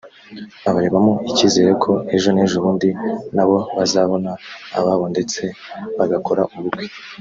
abaremamo 0.69 1.13
icyizere 1.29 1.71
ko 1.83 1.91
ejo 2.15 2.29
n’ejobundi 2.31 2.89
nabo 3.35 3.57
bazabona 3.77 4.31
ababo 4.79 5.05
ndetse 5.13 5.41
bagakora 5.97 6.41
ubukwe 6.57 6.85